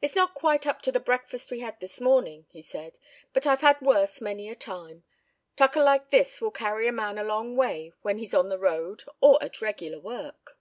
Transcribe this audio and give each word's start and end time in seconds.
"It's 0.00 0.14
not 0.16 0.32
quite 0.32 0.66
up 0.66 0.80
to 0.80 0.90
the 0.90 0.98
breakfast 0.98 1.50
we 1.50 1.60
had 1.60 1.78
this 1.78 2.00
morning," 2.00 2.46
he 2.48 2.62
said; 2.62 2.96
"but 3.34 3.46
I've 3.46 3.60
had 3.60 3.78
worse 3.82 4.22
many 4.22 4.48
a 4.48 4.54
time; 4.56 5.04
tucker 5.54 5.82
like 5.82 6.08
this 6.08 6.40
will 6.40 6.50
carry 6.50 6.88
a 6.88 6.92
man 6.92 7.18
a 7.18 7.24
long 7.24 7.54
way 7.54 7.92
when 8.00 8.16
he's 8.16 8.32
on 8.32 8.48
the 8.48 8.58
road 8.58 9.02
or 9.20 9.36
at 9.44 9.60
regular 9.60 9.98
work." 10.00 10.58